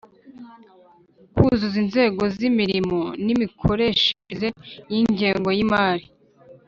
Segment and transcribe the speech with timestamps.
[1.35, 4.47] Kuzuza inzego z imirimo n imikoreshereze
[4.91, 6.05] y ingengo y imari